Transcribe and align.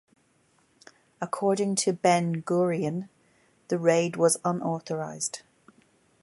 According 1.21 1.75
to 1.75 1.93
Ben-Gurion, 1.93 3.07
the 3.67 3.77
raid 3.77 4.15
was 4.15 4.39
unauthorised. 4.43 5.43